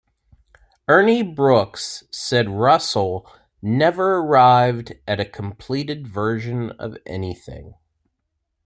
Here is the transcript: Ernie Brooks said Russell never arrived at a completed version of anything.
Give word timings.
Ernie 0.87 1.21
Brooks 1.21 2.05
said 2.09 2.49
Russell 2.49 3.31
never 3.61 4.15
arrived 4.17 4.93
at 5.07 5.19
a 5.19 5.25
completed 5.25 6.07
version 6.07 6.71
of 6.79 6.97
anything. 7.05 7.75